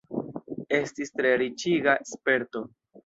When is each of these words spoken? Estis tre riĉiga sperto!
Estis 0.77 1.13
tre 1.19 1.35
riĉiga 1.41 1.97
sperto! 2.15 2.65